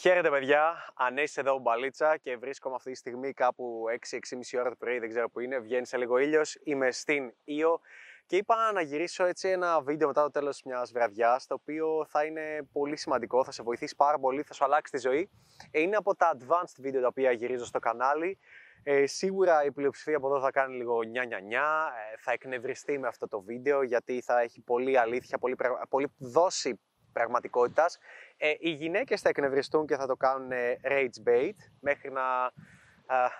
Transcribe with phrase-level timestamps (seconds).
[0.00, 4.98] Χαίρετε παιδιά, Ανέσαι εδώ μπαλίτσα και βρίσκομαι αυτή τη στιγμή κάπου 6-6.30 ώρα το πρωί,
[4.98, 7.80] δεν ξέρω που είναι, βγαίνει σε λίγο ήλιος, είμαι στην Ήο
[8.26, 12.24] και είπα να γυρίσω έτσι ένα βίντεο μετά το τέλος μιας βραδιάς το οποίο θα
[12.24, 15.30] είναι πολύ σημαντικό, θα σε βοηθήσει πάρα πολύ, θα σου αλλάξει τη ζωή.
[15.70, 18.38] Είναι από τα advanced βίντεο τα οποία γυρίζω στο κανάλι.
[18.82, 22.98] Ε, σίγουρα η πλειοψηφία από εδώ θα κάνει λίγο νιά νιά νιά, ε, θα εκνευριστεί
[22.98, 25.56] με αυτό το βίντεο γιατί θα έχει πολύ αλήθεια, πολύ,
[25.88, 26.80] πολύ δόση
[27.12, 27.98] πραγματικότητας.
[28.42, 30.50] Ε, οι γυναίκες θα εκνευριστούν και θα το κάνουν
[30.82, 32.22] rage bait μέχρι να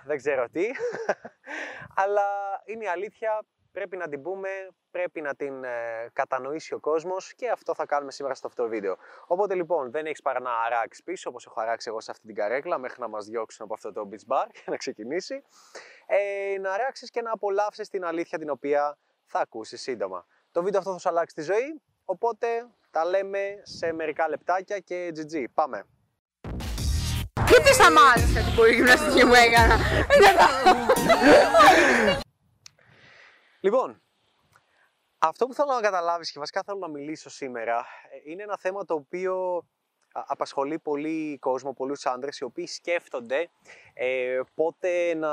[0.05, 0.67] δεν ξέρω τι.
[2.03, 2.23] Αλλά
[2.65, 4.49] είναι η αλήθεια, πρέπει να την πούμε,
[4.91, 8.69] πρέπει να την ε, κατανοήσει ο κόσμος και αυτό θα κάνουμε σήμερα στο αυτό το
[8.69, 8.97] βίντεο.
[9.27, 12.35] Οπότε λοιπόν δεν έχεις παρά να αράξεις πίσω όπως έχω αράξει εγώ σε αυτή την
[12.35, 15.43] καρέκλα μέχρι να μας διώξουν από αυτό το beach bar και να ξεκινήσει.
[16.07, 20.27] Ε, να αράξεις και να απολαύσεις την αλήθεια την οποία θα ακούσεις σύντομα.
[20.53, 22.47] Το βίντεο αυτό θα σου αλλάξει τη ζωή, οπότε
[22.91, 25.45] τα λέμε σε μερικά λεπτάκια και GG.
[25.55, 25.85] Πάμε!
[27.49, 29.77] Γιατί σταμάτησα την πολύ γυμναστική μου έκανα.
[33.61, 34.03] λοιπόν,
[35.19, 38.85] αυτό που θέλω να καταλάβεις και βασικά θέλω να μιλήσω σήμερα ε, είναι ένα θέμα
[38.85, 39.65] το οποίο
[40.13, 43.51] απασχολεί πολύ κόσμο, πολλούς άντρες οι οποίοι σκέφτονται
[43.95, 45.31] ε, πότε να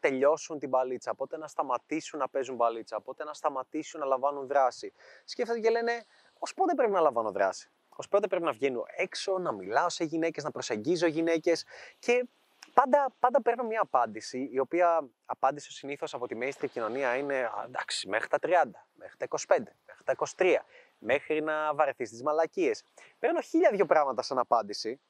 [0.00, 4.92] τελειώσουν την μπαλίτσα, πότε να σταματήσουν να παίζουν μπαλίτσα, πότε να σταματήσουν να λαμβάνουν δράση.
[5.24, 6.04] Σκέφτονται και λένε
[6.38, 10.04] ως πότε πρέπει να λαμβάνω δράση; Ω πότε πρέπει να βγαίνω έξω, να μιλάω σε
[10.04, 11.64] γυναίκες, να προσεγγίζω γυναίκες;
[11.98, 12.26] Και
[12.74, 18.08] πάντα, πάντα παίρνω μια απάντηση, η οποία απάντηση συνήθως από τη μέιστρη κοινωνία είναι εντάξει,
[18.08, 18.48] μέχρι τα 30,
[18.94, 20.64] μέχρι τα 25, μέχρι τα 23,
[20.98, 22.84] μέχρι να βαρεθείς τις μαλακίες.
[23.18, 25.00] Παίρνω χίλια δύο πράγματα σαν απάντηση,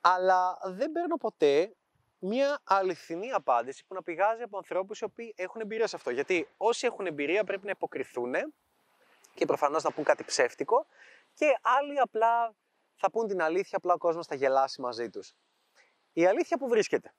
[0.00, 1.74] αλλά δεν παίρνω ποτέ
[2.18, 6.10] μια αληθινή απάντηση που να πηγάζει από ανθρώπους οι οποίοι έχουν εμπειρία σε αυτό.
[6.10, 8.34] Γιατί όσοι έχουν εμπειρία πρέπει να υποκριθούν
[9.34, 10.86] και προφανώς να πούν κάτι ψεύτικο
[11.34, 12.54] και άλλοι απλά
[12.94, 15.34] θα πούν την αλήθεια, απλά ο κόσμος θα γελάσει μαζί τους.
[16.12, 17.14] Η αλήθεια που βρίσκεται.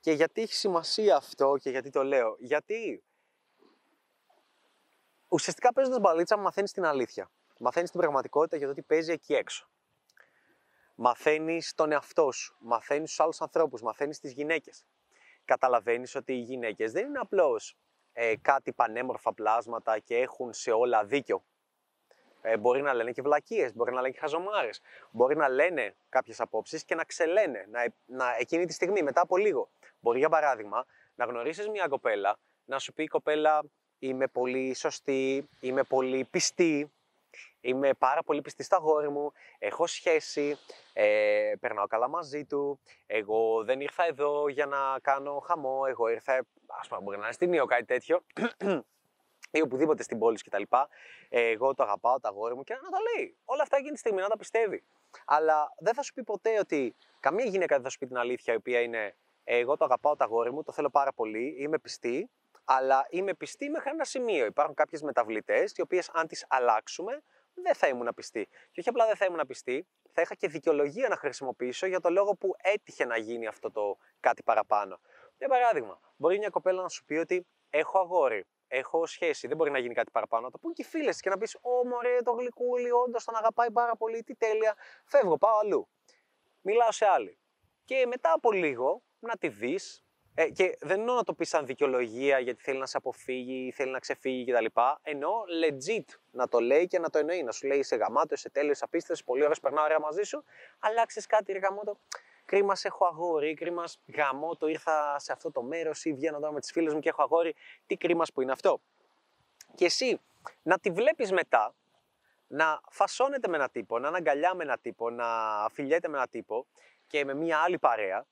[0.00, 2.36] Και γιατί έχει σημασία αυτό και γιατί το λέω.
[2.38, 3.04] Γιατί
[5.32, 7.30] ουσιαστικά παίζοντας μπαλίτσα μαθαίνεις την αλήθεια.
[7.58, 9.68] Μαθαίνεις την πραγματικότητα για το τι παίζει εκεί έξω.
[10.94, 14.84] Μαθαίνεις τον εαυτό σου, μαθαίνεις τους άλλους ανθρώπους, μαθαίνεις τις γυναίκες.
[15.44, 17.76] Καταλαβαίνεις ότι οι γυναίκες δεν είναι απλώς
[18.12, 21.44] ε, κάτι πανέμορφα πλάσματα και έχουν σε όλα δίκιο.
[22.40, 26.40] Ε, μπορεί να λένε και βλακίες, μπορεί να λένε και χαζομάρες, μπορεί να λένε κάποιες
[26.40, 29.70] απόψεις και να ξελένε, να, να, εκείνη τη στιγμή, μετά από λίγο.
[30.00, 33.62] Μπορεί για παράδειγμα να γνωρίσεις μια κοπέλα, να σου πει η κοπέλα
[34.02, 36.92] είμαι πολύ σωστή, είμαι πολύ πιστή,
[37.60, 40.56] είμαι πάρα πολύ πιστή στα γόρι μου, έχω σχέση,
[40.92, 46.46] ε, περνάω καλά μαζί του, εγώ δεν ήρθα εδώ για να κάνω χαμό, εγώ ήρθα
[46.80, 48.22] ας πούμε, μπορεί να είναι στην Ήο κάτι τέτοιο,
[49.50, 50.62] ή οπουδήποτε στην πόλη κτλ.
[51.28, 53.36] Εγώ το αγαπάω, τα αγόρι μου και να τα λέει.
[53.44, 54.84] Όλα αυτά εκείνη τη στιγμή να τα πιστεύει.
[55.24, 58.52] Αλλά δεν θα σου πει ποτέ ότι καμία γυναίκα δεν θα σου πει την αλήθεια,
[58.52, 62.30] η οποία είναι Εγώ το αγαπάω, τα αγόρι μου, το θέλω πάρα πολύ, είμαι πιστή,
[62.76, 64.44] αλλά είμαι πιστή μέχρι ένα σημείο.
[64.44, 67.22] Υπάρχουν κάποιες μεταβλητές, οι οποίες αν τις αλλάξουμε,
[67.54, 68.48] δεν θα ήμουν πιστή.
[68.70, 72.10] Και όχι απλά δεν θα ήμουν πιστή, θα είχα και δικαιολογία να χρησιμοποιήσω για το
[72.10, 75.00] λόγο που έτυχε να γίνει αυτό το κάτι παραπάνω.
[75.38, 79.70] Για παράδειγμα, μπορεί μια κοπέλα να σου πει ότι έχω αγόρι, έχω σχέση, δεν μπορεί
[79.70, 80.44] να γίνει κάτι παραπάνω.
[80.44, 83.36] Να το πούν και οι φίλες και να πεις: Ω μωρέ, το γλυκούλι, όντως τον
[83.36, 84.76] αγαπάει πάρα πολύ, τι τέλεια.
[85.04, 85.88] Φεύγω, πάω αλλού.
[86.60, 87.38] Μιλάω σε άλλη.
[87.84, 90.01] Και μετά από λίγο να τη δεις.
[90.34, 93.90] Ε, και δεν εννοώ να το πεις σαν δικαιολογία γιατί θέλει να σε αποφύγει, θέλει
[93.90, 94.66] να ξεφύγει κτλ.
[95.02, 95.32] Εννοώ
[95.64, 97.42] legit να το λέει και να το εννοεί.
[97.42, 100.44] Να σου λέει: Είσαι γαμάτο, είσαι τέλειος, απίστευτος, πολύ ωραίος, περνάω ωραία μαζί σου.
[100.78, 101.98] Αλλάξει κάτι, ρε γαμάτο
[102.44, 103.84] κρίμα έχω αγόρι, κρίμα
[104.16, 107.08] γαμό, το ήρθα σε αυτό το μέρος ή βγαίνω εδώ με τις φίλες μου και
[107.08, 107.54] έχω αγόρι.
[107.86, 108.80] Τι κρίμα που είναι αυτό.
[109.74, 110.20] Και εσύ
[110.62, 111.74] να τη βλέπεις μετά,
[112.46, 115.26] να φασώνεται με ένα τύπο, να αναγκαλιά με ένα τύπο, να
[115.72, 116.66] φιλιέται με ένα τύπο
[117.06, 118.26] και με μια άλλη παρέα,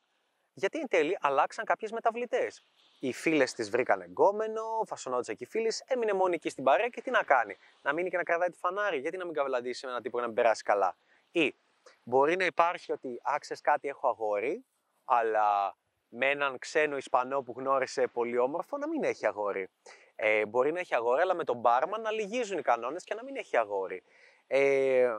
[0.52, 2.64] γιατί εν τέλει αλλάξαν κάποιες μεταβλητές.
[3.00, 7.00] Οι φίλες τη βρήκαν εγκόμενο, φασωνόντουσαν και οι φίλες, έμεινε μόνη εκεί στην παρέα και
[7.00, 7.56] τι να κάνει.
[7.82, 10.22] Να μείνει και να κρατάει τη φανάρι, γιατί να μην καβλαντήσει με έναν τύπο και
[10.22, 10.96] να μην περάσει καλά.
[11.30, 11.54] Ή
[12.02, 14.64] Μπορεί να υπάρχει ότι άξες κάτι έχω αγόρι,
[15.04, 15.76] αλλά
[16.08, 19.68] με έναν ξένο Ισπανό που γνώρισε πολύ όμορφο να μην έχει αγόρι.
[20.14, 23.24] Ε, μπορεί να έχει αγόρι, αλλά με τον μπάρμαν να λυγίζουν οι κανόνες και να
[23.24, 24.02] μην έχει αγόρι.
[24.46, 25.18] Ε,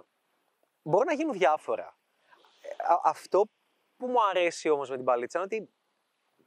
[0.82, 1.98] μπορεί να γίνουν διάφορα.
[2.62, 2.70] Ε,
[3.04, 3.46] αυτό
[4.02, 5.70] που μου αρέσει όμως με την παλίτσα είναι ότι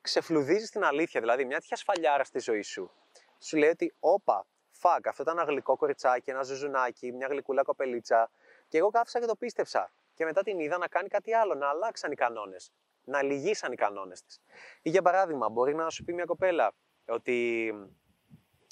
[0.00, 1.20] ξεφλουδίζεις την αλήθεια.
[1.20, 2.90] Δηλαδή, μια τέτοια σφαλιάρα στη ζωή σου
[3.38, 8.30] σου λέει ότι, όπα, φακ, αυτό ήταν ένα γλυκό κοριτσάκι, ένα ζουζουνάκι, μια γλυκούλα κοπελίτσα.
[8.68, 11.68] Και εγώ κάθισα και το πίστεψα και μετά την είδα να κάνει κάτι άλλο, να
[11.68, 12.72] αλλάξαν οι κανόνες.
[13.04, 14.40] Να λυγίσαν οι κανόνες της.
[14.82, 16.72] Ή για παράδειγμα, μπορεί να σου πει μια κοπέλα
[17.06, 17.70] ότι,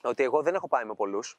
[0.02, 1.38] ότι εγώ δεν έχω πάει με πολλούς,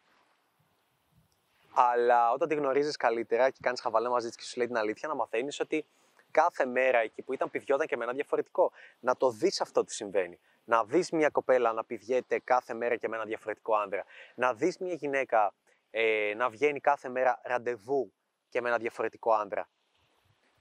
[1.73, 5.07] αλλά όταν τη γνωρίζεις καλύτερα και κάνεις χαβαλέ μαζί της και σου λέει την αλήθεια,
[5.07, 5.85] να μαθαίνεις ότι
[6.33, 8.71] κάθε μέρα εκεί που ήταν πηδιόταν και με ένα διαφορετικό.
[8.99, 10.39] Να το δεις αυτό τι συμβαίνει.
[10.63, 14.05] Να δεις μια κοπέλα να πηδιέται κάθε μέρα και με ένα διαφορετικό άντρα.
[14.35, 15.53] Να δεις μια γυναίκα
[15.91, 18.13] ε, να βγαίνει κάθε μέρα ραντεβού
[18.49, 19.69] και με ένα διαφορετικό άντρα.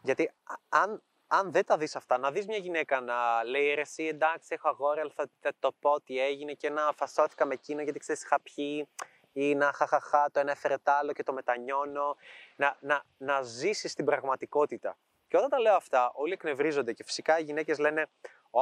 [0.02, 0.30] Γιατί
[0.68, 4.48] αν, αν δεν τα δεις αυτά, να δεις μια γυναίκα να λέει ρε εσύ εντάξει
[4.48, 7.98] έχω αγόρι αλλά θα, θα το πω τι έγινε και να φασώθηκα με εκείνο γιατί
[7.98, 8.88] ξέρεις είχα πιει
[9.32, 12.16] ή να χαχαχά το ένα έφερε άλλο και το μετανιώνω.
[12.56, 14.96] Να, να, να ζήσεις την πραγματικότητα.
[15.32, 18.08] Και όταν τα λέω αυτά, όλοι εκνευρίζονται και φυσικά οι γυναίκες λένε
[18.50, 18.60] «Ω,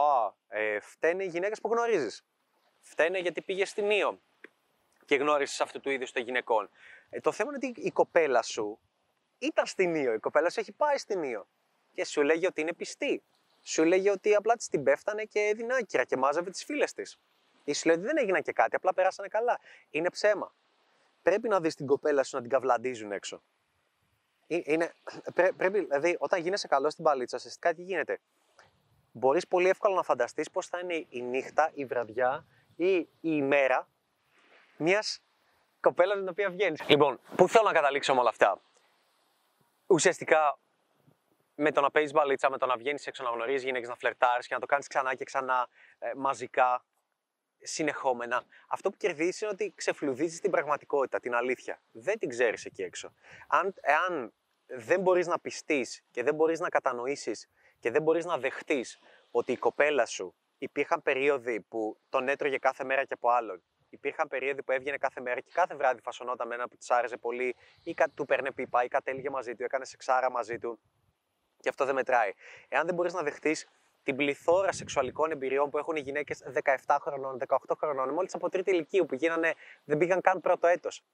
[0.48, 2.24] ε, φταίνε οι γυναίκες που γνωρίζεις.
[2.80, 4.20] Φταίνε γιατί πήγες στην Ήο
[5.04, 6.70] και γνώρισες αυτού του είδους των γυναικών.
[7.10, 8.80] Ε, το θέμα είναι ότι η κοπέλα σου
[9.38, 11.46] ήταν στην Ήο, η κοπέλα σου έχει πάει στην Ήο
[11.94, 13.22] και σου λέγει ότι είναι πιστή.
[13.62, 17.18] Σου λέγει ότι απλά της την πέφτανε και έδινε άκυρα και μάζευε τις φίλες της.
[17.64, 19.60] Ή σου λέει ότι δεν έγιναν και κάτι, απλά περάσανε καλά.
[19.90, 20.54] Είναι ψέμα.
[21.22, 23.42] Πρέπει να δεις την κοπέλα σου να την καυλαντίζουν έξω.
[24.52, 24.94] Ε, είναι,
[25.34, 28.20] πρέ, πρέπει, δηλαδή, όταν γίνεσαι καλός στην παλίτσα, σε κάτι γίνεται;
[29.12, 33.88] Μπορείς πολύ εύκολα να φανταστείς πώς θα είναι η νύχτα, η βραδιά ή η ημέρα
[34.76, 35.22] μιας
[35.80, 36.88] κοπέλας με την οποία βγαίνεις.
[36.88, 38.60] Λοιπόν, πού θέλω να καταλήξω με όλα αυτά;
[39.86, 40.58] Ουσιαστικά
[41.54, 44.46] με το να παίζεις μπαλίτσα, με το να βγαίνεις έξω να γνωρίζει γυναίκες, να φλερτάρεις
[44.46, 45.68] και να το κάνεις ξανά και ξανά
[45.98, 46.84] ε, μαζικά,
[47.62, 48.42] συνεχόμενα.
[48.68, 51.82] Αυτό που κερδίζεις είναι ότι ξεφλουδίζεις την πραγματικότητα, την αλήθεια.
[51.92, 53.12] Δεν την ξέρεις εκεί έξω.
[53.48, 54.32] Αν, εάν
[54.76, 58.98] δεν μπορείς να πιστείς και δεν μπορείς να κατανοήσεις και δεν μπορείς να δεχτείς
[59.30, 64.28] ότι η κοπέλα σου υπήρχαν περίοδοι που τον έτρωγε κάθε μέρα και από άλλον υπήρχαν
[64.28, 67.56] περίοδοι που έβγαινε κάθε μέρα και κάθε βράδυ φασωνόταν με ένα που της άρεσε πολύ
[67.82, 70.80] ή του παίρνε πίπα ή κατέληγε μαζί του, έκανε σεξάρα μαζί του.
[71.60, 72.32] Και αυτό δεν μετράει.
[72.68, 73.66] Εάν δεν μπορείς να δεχτείς
[74.02, 76.42] την πληθώρα σεξουαλικών εμπειριών που έχουν οι γυναίκες
[76.86, 81.04] 17 χρονών, 18 χρονών, μόλις από τρίτη ηλικία που γίνανε, δεν πήγαν καν πρώτο έτος.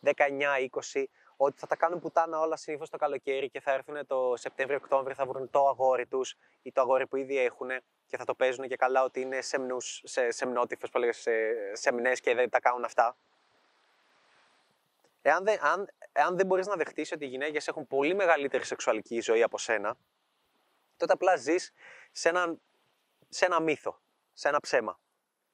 [0.00, 1.04] 19, 20,
[1.44, 5.26] ότι θα τα κάνουν πουτάνα όλα συνήθως το καλοκαίρι και θα έρθουν το Σεπτέμβριο-Οκτώβριο, θα
[5.26, 7.68] βρουν το αγόρι τους ή το αγόρι που ήδη έχουν
[8.06, 11.30] και θα το παίζουν και καλά ότι είναι σεμνούς, σε, σεμνότυφες, που λέγες, σε,
[11.72, 13.16] σεμνές και δεν τα κάνουν αυτά.
[15.22, 19.20] Εάν δεν, αν, εάν δεν μπορείς να δεχτείς ότι οι γυναίκες έχουν πολύ μεγαλύτερη σεξουαλική
[19.20, 19.96] ζωή από σένα,
[20.96, 21.72] τότε απλά ζεις
[22.12, 22.54] σε, ένα,
[23.28, 24.00] σε ένα μύθο,
[24.32, 25.00] σε ένα ψέμα.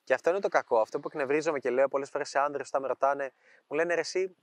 [0.04, 0.80] Και αυτό είναι το κακό.
[0.80, 3.32] Αυτό που εκνευρίζομαι και λέω πολλές φορές σε άντρες όταν με ρωτάνε,
[3.66, 4.36] μου λένε ρε, εσύ,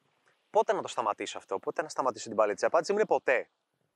[0.56, 2.66] πότε να το σταματήσω αυτό, πότε να σταματήσω την παλίτσα.
[2.66, 3.50] Η απάντησή μου είναι ποτέ.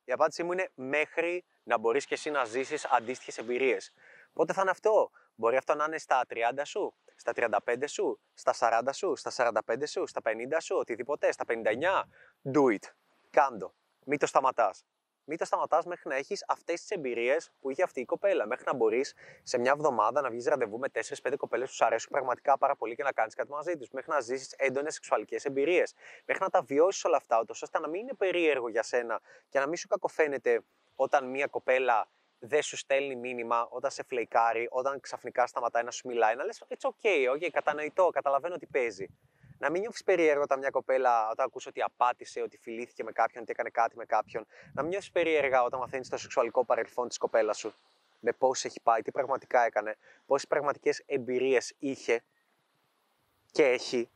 [0.06, 3.94] Η απάντησή μου είναι μέχρι να μπορείς και εσύ να ζήσεις αντίστοιχες εμπειρίες.
[4.34, 8.54] Πότε θα είναι αυτό, Μπορεί αυτό να είναι στα 30 σου, στα 35 σου, στα
[8.60, 12.04] 40 σου, στα 45 σου, στα 50 σου, οτιδήποτε, στα 59.
[12.54, 12.92] Do it.
[13.30, 13.74] Κάντο.
[14.06, 14.86] Μην το σταματάς.
[15.30, 18.48] Μην το σταματάς μέχρι να έχεις αυτές τις εμπειρίες που είχε αυτή η κοπέλα.
[18.48, 22.12] Μέχρι να μπορείς σε μια εβδομάδα να βγεις ραντεβού με 4-5 κοπέλες που σου αρέσουν
[22.12, 23.90] πραγματικά πάρα πολύ και να κάνεις κάτι μαζί τους.
[23.90, 25.94] Μέχρι να ζήσεις έντονες σεξουαλικές εμπειρίες.
[26.26, 29.68] Μέχρι να τα βιώσεις όλα αυτά, ώστε να μην είναι περίεργο για σένα και να
[29.68, 30.62] μην σου κακοφαίνεται
[30.96, 32.08] όταν μια κοπέλα
[32.40, 36.64] δεν σου στέλνει μήνυμα, όταν σε φλεϊκάρει, όταν ξαφνικά σταματάει να σου μιλάει, να λες
[36.68, 39.08] it's okay, okay, κατανοητό, καταλαβαίνω ότι παίζει.
[39.60, 43.44] Να μην νιώθεις περίεργο όταν μια κοπέλα, όταν ακούς ότι απάτησε, ότι φιλήθηκε με κάποιον,
[43.44, 44.46] ότι έκανε κάτι με κάποιον.
[44.74, 47.74] Να μην νιώθεις περίεργα όταν μαθαίνεις το σεξουαλικό παρελθόν της κοπέλας σου.
[48.20, 52.24] Με πώς έχει πάει, τι πραγματικά έκανε, πόσες πραγματικές εμπειρίες είχε
[53.52, 54.10] και έχει.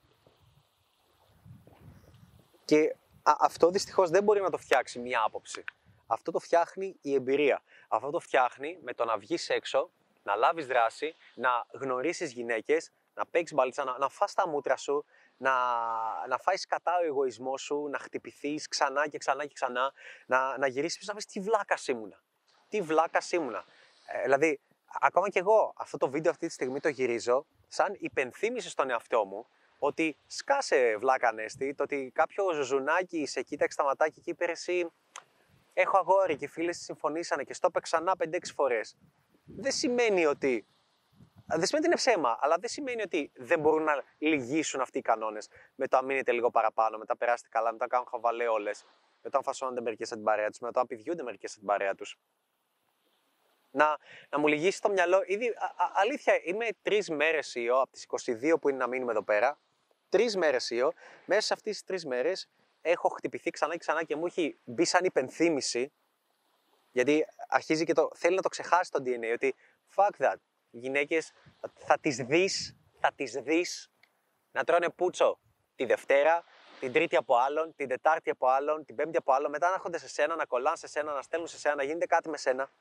[2.65, 5.63] Και αυτό δυστυχώς δεν μπορεί να το φτιάξει μια άποψη.
[6.07, 7.61] Αυτό το φτιάχνει η εμπειρία.
[7.87, 9.89] Αυτό το φτιάχνει με το να βγεις έξω,
[10.23, 15.05] να λάβεις δράση, να γνωρίσεις γυναίκες, να παίξεις μπαλίτσα, να, να φας τα μούτρα σου,
[15.37, 15.51] να,
[16.27, 19.93] να φάεις κατά ο εγωισμός σου, να χτυπηθείς ξανά και ξανά και ξανά,
[20.25, 22.23] να, να γυρίσεις πίσω να πεις τι βλάκα ήμουνα.
[22.69, 23.65] Τι βλάκα ήμουνα.
[24.07, 24.59] Ε, δηλαδή,
[24.99, 29.25] ακόμα κι εγώ αυτό το βίντεο αυτή τη στιγμή το γυρίζω σαν υπενθύμηση στον εαυτό
[29.25, 29.47] μου
[29.77, 34.91] ότι σκάσε βλάκα ανέστη, το ότι κάποιο ζουνάκι σε κοίταξε τα ματάκια και είπε εσύ
[35.73, 38.97] έχω αγόρι και οι φίλες συμφωνήσανε και στο είπε ξανά 5-6 φορές.
[39.45, 40.67] Δεν σημαίνει ότι.
[41.45, 45.01] Δεν σημαίνει ότι είναι ψέμα, αλλά δεν σημαίνει ότι δεν μπορούν να λυγίσουν αυτοί οι
[45.01, 48.07] κανόνες με το αν μείνετε λίγο παραπάνω, με το περάσετε καλά, με το να κάνουν
[48.07, 48.85] χαβαλέ όλες,
[49.21, 51.59] με το αν φασώνονται μερικές από την παρέα τους, με το αν πηδιούνται μερικές από
[51.59, 52.17] την παρέα τους.
[53.71, 53.97] Να,
[54.29, 55.21] να μου λυγίσει το μυαλό.
[55.25, 59.11] Ήδη, α, α, αλήθεια, είμαι τρεις μέρες ιό από τις 22 που είναι να μείνουμε
[59.11, 59.59] εδώ πέρα.
[60.09, 60.93] Τρεις μέρες ιό.
[61.25, 62.49] Μέσα σε αυτές τις τρεις μέρες
[62.81, 65.91] έχω χτυπηθεί ξανά και ξανά και μου έχει μπει σαν υπενθύμηση,
[66.91, 69.55] γιατί αρχίζει και το, θέλει να το ξεχάσει το DNA, ότι
[69.95, 71.31] fuck that, οι γυναίκες
[71.75, 73.91] θα τις δεις, θα τις δεις
[74.51, 75.39] να τρώνε πούτσο
[75.75, 76.43] τη Δευτέρα,
[76.79, 79.97] την Τρίτη από άλλον, την Τετάρτη από άλλον, την Πέμπτη από άλλον, μετά να έρχονται
[79.97, 82.71] σε σένα, να κολλάνε σε σένα, να στέλνουν σε σένα, να γίνεται κάτι με σένα.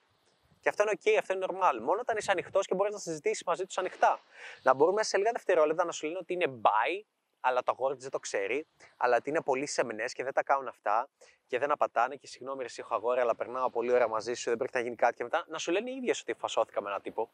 [0.61, 1.79] Και αυτό είναι OK, αυτό είναι normal.
[1.83, 4.21] Μόνο όταν είσαι ανοιχτός και μπορείς να συζητήσεις μαζί τους ανοιχτά.
[4.63, 7.05] Να μπορούμε σε λίγα δευτερόλεπτα να σου λένε ότι είναι bye
[7.43, 10.43] αλλά το αγόρι της δεν το ξέρει, αλλά ότι είναι πολύ σεμνές και δεν τα
[10.43, 11.09] κάνουν αυτά
[11.47, 14.59] και δεν απατάνε και συγγνώμη, εσύ έχω αγόρι, αλλά περνάω πολύ ώρα μαζί σου, δεν
[14.59, 17.03] πρέπει να γίνει κάτι και μετά να σου λένε οι ίδιες ότι φασώθηκα με έναν
[17.03, 17.31] τύπο.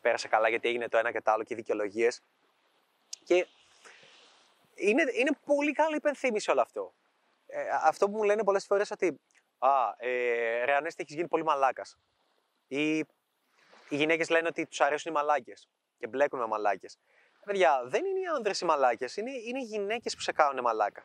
[0.00, 2.22] Πέρασε καλά γιατί έγινε το ένα και το άλλο και δικαιολογίες.
[3.24, 3.46] Και
[4.74, 6.94] είναι, είναι πολύ καλή υπενθύμηση όλο αυτό.
[7.46, 9.20] Ε, αυτό που μου λένε πολλές φορές ότι
[9.58, 11.98] Α, ε, ρε Ανέστη, έχεις γίνει πολύ μαλάκας.
[12.68, 12.98] Ή
[13.88, 16.98] οι γυναίκες λένε ότι τους αρέσουν οι μαλάκες και μπλέκουν με μαλάκες.
[17.44, 21.04] Παιδιά, δεν είναι οι άνδρες οι μαλάκες, είναι, είναι οι γυναίκες που σε κάνουν μαλάκα.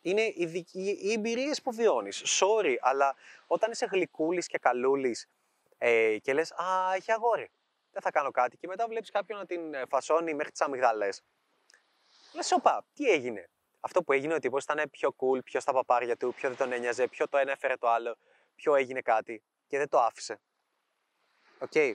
[0.00, 2.40] Είναι οι, οι, οι εμπειρίες που βιώνεις.
[2.40, 3.14] Sorry, αλλά
[3.46, 5.28] όταν είσαι γλυκούλης και καλούλης
[5.78, 7.50] ε, και λες, Α, έχει αγόρι.
[7.98, 8.56] Δεν θα κάνω κάτι.
[8.56, 11.22] Και μετά βλέπεις κάποιον να την ε, φασώνει μέχρι τις αμυγδαλές.
[12.34, 13.50] Λες, οπα, τι έγινε;
[13.80, 16.72] Αυτό που έγινε ο τύπος ήταν πιο cool, πιο στα παπάρια του, πιο δεν τον
[16.72, 18.16] ένοιαζε, πιο το ένα έφερε το άλλο,
[18.54, 20.40] πιο έγινε κάτι και δεν το άφησε.
[21.58, 21.70] OK.
[21.74, 21.92] Okay.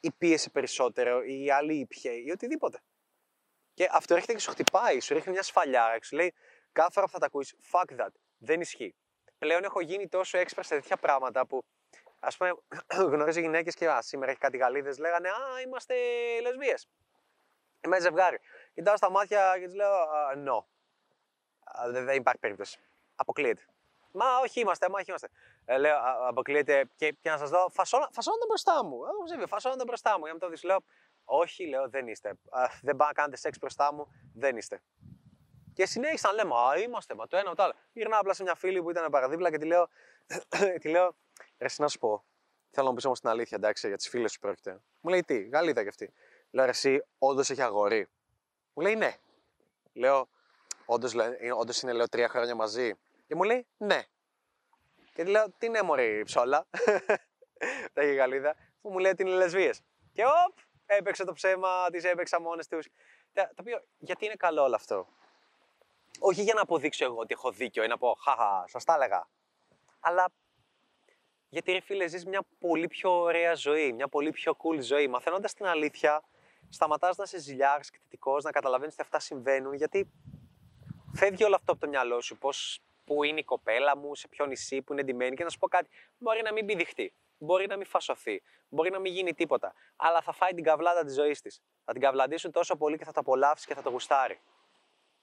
[0.00, 2.82] Ή πίεσε περισσότερο, ή άλλη ήπια, ή οτιδήποτε.
[3.74, 6.34] Και αυτό έρχεται και σου χτυπάει, σου ρίχνει μια σφαλιάρα, σου λέει
[6.72, 8.94] κάθε φορά που θα τα ακούσει, fuck that, δεν ισχύει.
[9.38, 11.64] Πλέον έχω γίνει τόσο expert σε τέτοια πράγματα που
[12.24, 12.54] ας πούμε
[13.12, 15.94] γνωρίζω γυναίκες και α, σήμερα έχει κάτι γαλίδες, λέγανε Α, είμαστε
[16.42, 16.74] λεσβείε.
[17.84, 18.38] Είμαι ζευγάρι.
[18.74, 19.90] Κοιτάω στα μάτια και τους λέω
[20.46, 20.64] No.
[21.90, 22.78] Δεν, δεν υπάρχει περίπτωση.
[23.16, 23.62] Αποκλείεται.
[24.12, 25.28] Μα όχι είμαστε, μα όχι είμαστε.
[25.64, 28.98] Ε, λέω, αποκλείεται και, και να σας δω, φασώνοντα μπροστά μου.
[29.04, 30.24] Εγώ φασώνοντα μπροστά μου.
[30.24, 30.78] Για να το δεις, λέω,
[31.24, 32.28] όχι, λέω, δεν είστε.
[32.28, 34.82] Α, δεν πάω να κάνετε σεξ μπροστά μου, δεν είστε.
[35.72, 37.72] Και συνέχισαν λέμε, Α, είμαστε, μα το ένα, το άλλο.
[37.92, 39.88] Γυρνάω απλά σε μια φίλη που ήταν παραδίπλα και τη λέω,
[40.80, 41.16] τη λέω,
[41.64, 42.24] ρε, να σου πω.
[42.70, 44.80] Θέλω να πεις όμως την αλήθεια, εντάξει, για τις φίλες σου πρόκειται.
[45.00, 46.12] Μου λέει τι, Γαλλίδα κι αυτή.
[46.50, 48.08] Λέω, ρε, εσύ, όντως έχει αγόρι;
[48.74, 49.16] Μου λέει ναι.
[49.92, 50.28] Λέω,
[51.56, 52.94] όντως είναι, λέω, τρία χρόνια μαζί.
[53.26, 54.02] Και μου λέει ναι.
[55.14, 56.66] Και τη λέω, τι ναι, Μωρή, ψόλα.
[57.92, 58.56] Τα έχει Γαλλίδα.
[58.80, 59.70] Που μου λέει ότι είναι λεσβείε.
[60.12, 62.88] Και οπ, έπαιξε το ψέμα, τις έπαιξα μόνες τους.
[63.32, 65.06] Το οποίο, γιατί είναι καλό όλο αυτό;
[66.18, 69.28] Όχι για να αποδείξω εγώ ότι έχω δίκιο ή να πω, χαχα, σα τα έλεγα.
[70.00, 70.32] Αλλά
[71.54, 75.08] γιατί ρε φίλε, ζεις μια πολύ πιο ωραία ζωή, μια πολύ πιο cool ζωή.
[75.08, 76.22] Μαθαίνοντας την αλήθεια,
[76.68, 80.10] σταματάς να είσαι ζηλιάρ, κριτικός, να καταλαβαίνεις ότι αυτά συμβαίνουν, γιατί
[81.12, 82.38] φεύγει όλο αυτό από το μυαλό σου.
[82.38, 85.58] Πώς πού είναι η κοπέλα μου, σε ποιο νησί, που είναι εντυμένη και να σου
[85.58, 85.88] πω κάτι.
[86.18, 89.74] Μπορεί να μην πηδηχτεί, μπορεί να μην φασωθεί, μπορεί να μην γίνει τίποτα.
[89.96, 91.62] Αλλά θα φάει την καβλάτα της ζωής της.
[91.84, 94.40] Θα την καβλαντήσουν τόσο πολύ και θα τα απολαύσει και θα το γουστάρει.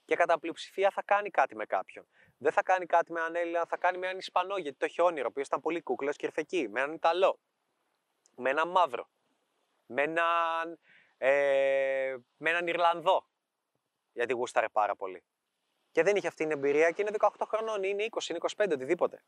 [0.04, 2.06] Και κατά πλειοψηφία θα κάνει κάτι με κάποιον.
[2.42, 5.02] Δεν θα κάνει κάτι με έναν Έλληνα, θα κάνει με έναν Ισπανό, γιατί το έχει
[5.02, 7.38] όνειρο, ο οποίος ήταν πολύ κούκλος και ήρθε Με έναν Ιταλό.
[8.36, 9.08] Με έναν Μαύρο.
[9.86, 10.78] Με έναν,
[11.18, 13.26] ε, με έναν Ιρλανδό.
[14.12, 15.22] Γιατί γούσταρε πάρα πολύ
[15.92, 19.22] και δεν είχε αυτή την εμπειρία και είναι 18 χρονών, είναι 20, είναι 25, οτιδήποτε.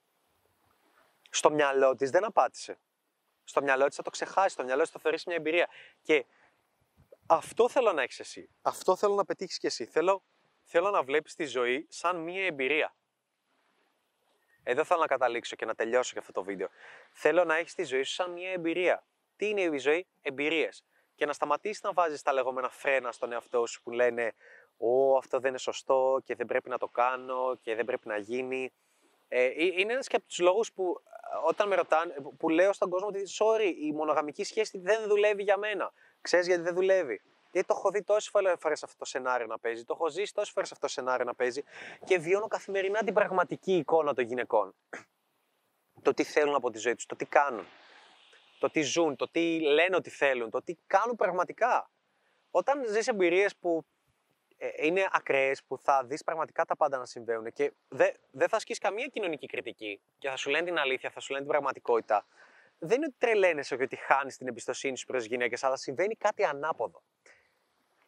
[1.31, 2.79] Στο μυαλό της δεν απάτησε.
[3.45, 5.69] Στο μυαλό της θα το ξεχάσει, στο μυαλό της θα θεωρήσει μια εμπειρία.
[6.03, 6.27] Και
[7.27, 8.51] αυτό θέλω να έχεις εσύ.
[8.63, 9.87] Αυτό θέλω να πετύχεις κι εσύ.
[9.87, 10.23] Θέλω,
[10.63, 12.95] θέλω να βλέπεις τη ζωή σαν μια εμπειρία.
[14.65, 16.69] Εδώ θέλω να καταλήξω και να τελειώσω και αυτό το βίντεο.
[17.13, 19.07] Θέλω να έχεις τη ζωή σου σαν μια εμπειρία.
[19.37, 20.85] Τι είναι η ζωή, εμπειρίες.
[21.15, 24.35] Και να σταματήσεις να βάζεις τα λεγόμενα φρένα στον εαυτό σου που λένε
[24.77, 28.17] «Ω, αυτό δεν είναι σωστό και δεν πρέπει να το κάνω και δεν πρέπει να
[28.17, 28.73] γίνει».
[29.29, 32.91] Ε, είναι ένας και από τους λόγους που ε, όταν με ρωτάνε, που λέω στον
[32.91, 35.93] κόσμο ότι «Sorry, η μονογαμική σχέση δεν δουλεύει για μένα».
[36.21, 37.21] Ξέρεις γιατί δεν δουλεύει;
[37.55, 40.53] Γιατί το έχω δει τόσες φορές αυτό το σενάριο να παίζει, το έχω ζήσει τόσες
[40.53, 41.63] φορές αυτό το σενάριο να παίζει
[42.05, 44.75] και βιώνω καθημερινά την πραγματική εικόνα των γυναικών.
[46.03, 47.67] Το τι θέλουν από τη ζωή τους, το τι κάνουν,
[48.59, 51.91] το τι ζουν, το τι λένε ότι θέλουν, το τι κάνουν πραγματικά.
[52.51, 53.87] Όταν ζεις εμπειρίες που
[54.57, 58.57] ε, είναι ακραίες που θα δεις πραγματικά τα πάντα να συμβαίνουν και δεν δε θα
[58.57, 62.27] ασκείς καμία κοινωνική κριτική και θα σου λένε την αλήθεια, θα σου λένε την πραγματικότητα.
[62.79, 66.15] Δεν είναι ότι τρελαίνεσαι και ότι χάνεις την εμπιστοσύνη σου προς τις γυναίκες, αλλά συμβαίνει
[66.15, 67.03] κάτι ανάποδο.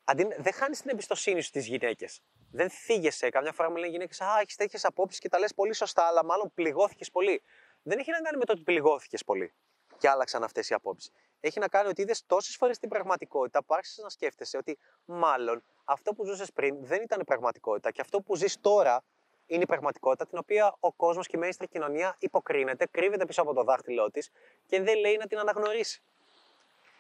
[0.09, 2.23] Αντί, δεν χάνεις την εμπιστοσύνη σου στις γυναίκες.
[2.51, 3.29] Δεν θίγεσαι.
[3.29, 6.25] Καμιά φορά μου λένε γυναίκες, Α, έχεις τέτοιες απόψεις και τα λες πολύ σωστά, αλλά
[6.25, 7.43] μάλλον πληγώθηκες πολύ.
[7.83, 9.55] Δεν έχει να κάνει με το ότι πληγώθηκες πολύ
[9.99, 11.13] και άλλαξαν αυτές οι απόψεις.
[11.41, 15.65] Έχει να κάνει ότι είδες τόσες φορές την πραγματικότητα που άρχισες να σκέφτεσαι ότι μάλλον
[15.85, 19.05] αυτό που ζούσες πριν δεν ήταν η πραγματικότητα και αυτό που ζεις τώρα
[19.47, 23.55] είναι η πραγματικότητα την οποία ο κόσμος και η μέγιστη κοινωνία υποκρίνεται, κρύβεται πίσω από
[23.55, 24.31] το δάχτυλό της
[24.67, 26.03] και δεν λέει να την αναγνωρίσει.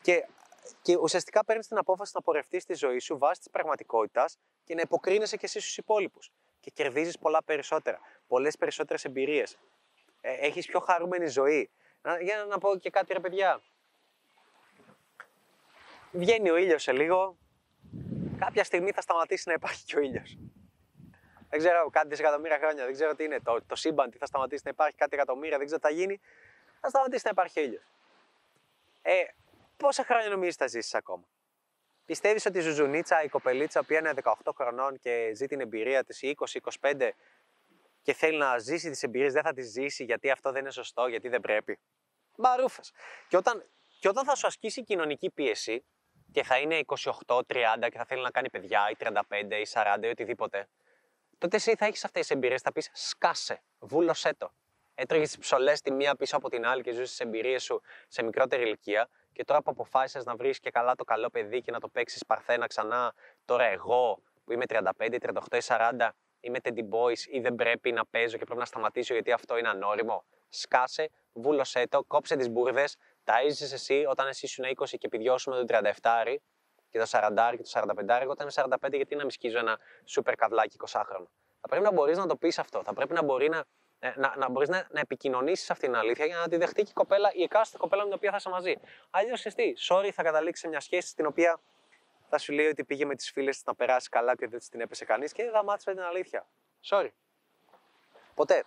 [0.03, 0.27] Και,
[0.83, 4.81] και ουσιαστικά παίρνεις την απόφαση να πορευτείς στη ζωή σου βάσει της πραγματικότητας και να
[4.81, 6.33] υποκρίνεσαι και εσύ στους υπόλοιπους.
[6.61, 9.59] Και κερδίζεις πολλά περισσότερα, πολλές περισσότερες εμπειρίες.
[10.21, 11.71] Ε, Έχεις πιο χαρούμενη ζωή.
[12.23, 13.61] Για να πω και κάτι ρε παιδιά.
[16.13, 17.37] Βγαίνει ο ήλιος σε λίγο,
[18.39, 20.39] κάποια στιγμή θα σταματήσει να υπάρχει και ο ήλιος.
[21.49, 23.41] Δεν ξέρω, κάτι δισεκατομμύρια χρόνια, δεν ξέρω τι είναι.
[23.41, 26.21] Το, το σύμπαν τι θα σταματήσει να υπάρχει, κάτι εκατομμύρια, δεν ξέρω τι θα γίνει.
[26.81, 27.93] Θα σταματήσει να υπάρχει ήλιος.
[29.03, 29.25] Ε,
[29.77, 31.29] πόσα χρόνια νομίζεις θα ζήσεις ακόμα;
[32.05, 36.21] Πιστεύεις ότι η Ζουζουνίτσα, η κοπελίτσα που είναι 18 χρονών και ζει την εμπειρία της
[36.81, 37.11] 20-25
[38.03, 41.07] και θέλει να ζήσει τις εμπειρίες, δεν θα τις ζήσει γιατί αυτό δεν είναι σωστό,
[41.07, 41.79] γιατί δεν πρέπει;
[42.37, 42.81] Μπαρούφε.
[43.29, 45.85] Και όταν, και όταν θα σου ασκήσει κοινωνική πίεση
[46.33, 46.81] και θα είναι
[47.27, 47.43] 28-30
[47.91, 50.69] και θα θέλει να κάνει παιδιά, ή 35 ή 40 ή οτιδήποτε,
[51.39, 54.53] τότε εσύ θα έχεις αυτές τις εμπειρίες, θα πεις σκάσε, βούλωσέ το.
[54.99, 58.23] Έτρωγε τι ψολέ τη μία πίσω από την άλλη και ζούσες τις εμπειρίες σου σε
[58.23, 59.09] μικρότερη ηλικία.
[59.33, 62.25] Και τώρα που αποφάσισες να βρεις και καλά το καλό παιδί και να το παίξεις
[62.27, 66.09] παρθένα ξανά, τώρα εγώ που είμαι 35, 38 ή 40,
[66.41, 69.69] είμαι teddy boys ή δεν πρέπει να παίζω και πρέπει να σταματήσω γιατί αυτό είναι
[69.69, 70.25] ανώριμο.
[70.49, 75.67] Σκάσε, βούλωσέ το, κόψε τις μπουρδες, ταΐζεσαι εσύ όταν εσύ ήσουν 20 και επιδιώσουμε τον
[76.03, 76.37] 37
[76.91, 79.79] και το 40 και το 45, εγώ όταν είμαι 45 γιατί να μη σκίζω ένα
[80.05, 81.27] σούπερ καβλάκι 20χρονο.
[81.61, 82.83] Θα πρέπει να μπορείς να το πεις αυτό.
[82.83, 83.63] Θα πρέπει να μπορεί να, ε,
[84.17, 86.95] να, να μπορείς να, να επικοινωνήσεις αυτή την αλήθεια για να τη δεχτεί και η
[86.95, 88.77] κοπέλα, η εκάστοτε κοπέλα με την οποία θα είσαι μαζί.
[89.11, 91.61] Αλλιώς εσύ, sorry, θα καταλήξεις σε μια σχέση στην οποία
[92.29, 94.81] θα σου λέει ότι πήγε με τις φίλες της να περάσει καλά και δεν την
[94.81, 96.47] έπεσε κανείς και δεν θα μάθει την αλήθεια.
[96.85, 97.09] Sorry.
[98.35, 98.65] Ποτέ.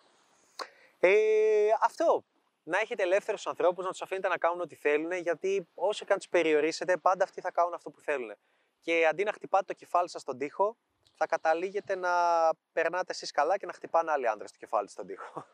[0.99, 2.23] Ε, αυτό.
[2.63, 6.17] Να έχετε ελεύθερους ανθρώπους, να τους αφήνετε να κάνουν ό,τι θέλουν, γιατί όσο και αν
[6.17, 8.35] τους περιορίσετε, πάντα αυτοί θα κάνουν αυτό που θέλουν.
[8.81, 10.77] Και αντί να χτυπάτε το κεφάλι σας στον τοίχο,
[11.19, 12.11] θα καταλήγετε να
[12.73, 15.45] περνάτε εσείς καλά και να χτυπάνε άλλοι άντρε στο κεφάλι στον τοίχο.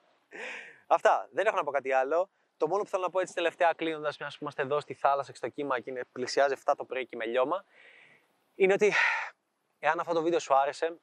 [0.87, 1.29] Αυτά.
[1.31, 2.29] Δεν έχω να πω κάτι άλλο.
[2.57, 5.31] Το μόνο που θέλω να πω έτσι τελευταία κλείνοντας, μιας που είμαστε εδώ στη θάλασσα
[5.31, 7.65] και στο κύμα και είναι, πλησιάζει 7 το πρωί και με λιώμα,
[8.55, 8.93] είναι ότι
[9.79, 10.99] εάν αυτό το βίντεο σου άρεσε,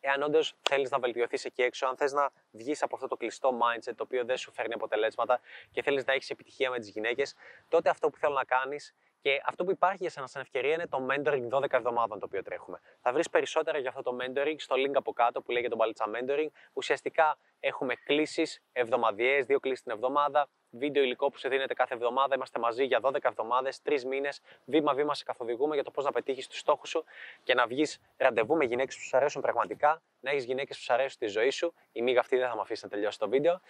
[0.00, 3.58] εάν όντως θέλεις να βελτιωθείς εκεί έξω, αν θες να βγεις από αυτό το κλειστό
[3.62, 5.40] mindset το οποίο δεν σου φέρνει αποτελέσματα
[5.70, 7.34] και θέλεις να έχεις επιτυχία με τις γυναίκες,
[7.68, 10.86] τότε αυτό που θέλω να κάνεις και αυτό που υπάρχει για σένα σαν ευκαιρία είναι
[10.86, 12.80] το mentoring 12 εβδομάδων το οποίο τρέχουμε.
[13.00, 16.04] Θα βρεις περισσότερα για αυτό το mentoring στο link από κάτω που λέγεται το Μπαλίτσα
[16.14, 16.48] Mentoring.
[16.72, 22.34] Ουσιαστικά έχουμε κλήσεις εβδομαδιαίες, δύο κλήσεις την εβδομάδα, βίντεο υλικό που σε δίνεται κάθε εβδομάδα.
[22.34, 26.48] Είμαστε μαζί για 12 εβδομάδες, τρεις μήνες, βήμα-βήμα σε καθοδηγούμε για το πώς να πετύχεις
[26.48, 27.04] τους στόχους σου
[27.42, 30.92] και να βγεις ραντεβού με γυναίκες που σου αρέσουν πραγματικά, να έχεις γυναίκες που σου
[30.92, 31.74] αρέσουν στη ζωή σου.
[31.92, 33.60] Η μίγα αυτή δεν θα με αφήσει να τελειώσει το βίντεο.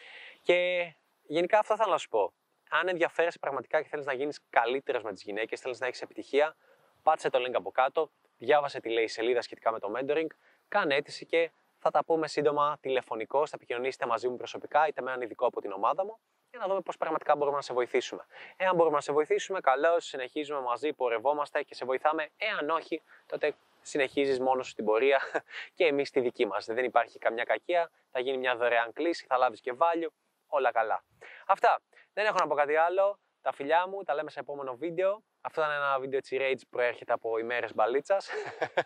[0.42, 0.86] Και
[1.26, 2.32] γενικά αυτό θέλω να σου πω
[2.80, 6.56] αν ενδιαφέρεσαι πραγματικά και θέλεις να γίνεις καλύτερος με τις γυναίκες, θέλεις να έχεις επιτυχία,
[7.02, 10.26] πάτσε το link από κάτω, διάβασε τι λέει η σελίδα σχετικά με το mentoring,
[10.68, 13.46] κάνε αίτηση και θα τα πούμε σύντομα τηλεφωνικώ.
[13.46, 16.18] Θα επικοινωνήσετε μαζί μου προσωπικά είτε με έναν ειδικό από την ομάδα μου
[16.50, 18.26] για να δούμε πώς πραγματικά μπορούμε να σε βοηθήσουμε.
[18.56, 22.28] Εάν μπορούμε να σε βοηθήσουμε, καλώς συνεχίζουμε μαζί, πορευόμαστε και σε βοηθάμε.
[22.36, 25.20] Εάν όχι, τότε συνεχίζεις μόνος σου την πορεία
[25.76, 26.66] και εμείς τη δική μας.
[26.66, 30.10] Δεν υπάρχει καμιά κακία, θα γίνει μια δωρεάν κλίση, θα λάβεις και value,
[30.52, 31.04] όλα καλά.
[31.46, 31.82] Αυτά.
[32.12, 33.20] Δεν έχω να πω κάτι άλλο.
[33.40, 35.22] Τα φιλιά μου, τα λέμε σε επόμενο βίντεο.
[35.40, 38.28] Αυτό ήταν ένα βίντεο έτσι rage που προέρχεται από ημέρες μπαλίτσας.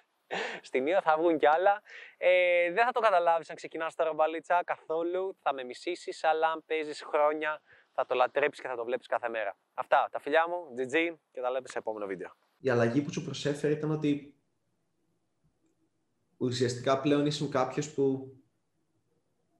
[0.68, 1.82] Στην Ήρα θα βγουν κι άλλα.
[2.16, 5.36] Ε, δεν θα το καταλάβεις αν ξεκινάς τώρα μπαλίτσα καθόλου.
[5.42, 7.60] Θα με μισήσεις, αλλά αν παίζεις χρόνια
[7.92, 9.58] θα το λατρέψεις και θα το βλέπεις κάθε μέρα.
[9.74, 10.08] Αυτά.
[10.10, 12.30] Τα φιλιά μου, GG και τα λέμε σε επόμενο βίντεο.
[12.58, 14.34] Η αλλαγή που σου προσέφερε ήταν ότι
[16.36, 18.36] ουσιαστικά πλέον ήσουν κάποιος που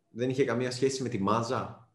[0.09, 1.86] δεν είχε καμία σχέση με τη μάζα;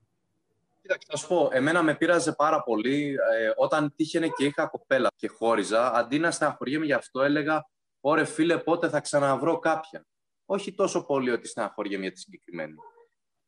[0.82, 5.10] Κοίταξε, θα σου πω, εμένα με πείραζε πάρα πολύ ε, όταν τύχαινε και είχα κοπέλα
[5.16, 5.94] και χώριζα.
[5.94, 10.06] Αντί να στεναχωριέμαι γι' αυτό, έλεγα: Ωρε φίλε, πότε θα ξαναβρω κάποια.
[10.46, 12.76] Όχι τόσο πολύ ότι στεναχωριέμαι για τη συγκεκριμένη.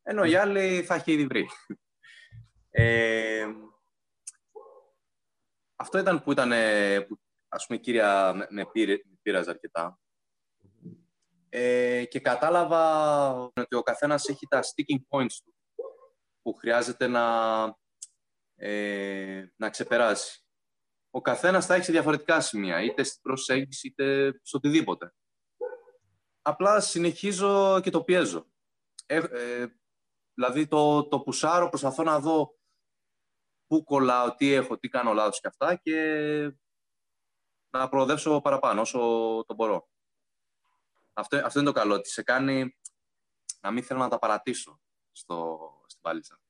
[0.03, 1.47] Ενώ η άλλη θα έχει ήδη βρει.
[2.75, 3.45] Ε,
[5.75, 6.51] αυτό ήταν που ήταν,
[7.07, 8.65] που, ας πούμε, η κύρια με, με,
[9.21, 9.99] πείραζε αρκετά.
[11.49, 15.53] Ε, και κατάλαβα ότι ο καθένας έχει τα sticking points του
[16.43, 17.25] που χρειάζεται να,
[18.55, 20.45] ε, να ξεπεράσει.
[21.09, 25.13] Ο καθένας θα έχει διαφορετικά σημεία, είτε στην προσέγγιση, είτε στο οτιδήποτε.
[26.41, 28.47] Απλά συνεχίζω και το πιέζω.
[29.05, 29.67] Ε, ε,
[30.33, 32.57] δηλαδή το, το πουσάρω, προσπαθώ να δω
[33.67, 35.97] πού κολλάω, τι έχω, τι κάνω λάθος και αυτά και
[37.69, 38.99] να προοδεύσω παραπάνω όσο
[39.47, 39.89] το μπορώ.
[41.13, 42.77] Αυτό, αυτό είναι το καλό, ότι σε κάνει
[43.61, 45.59] να μην θέλω να τα παρατήσω στο,
[46.03, 46.42] στην πάλιτσα.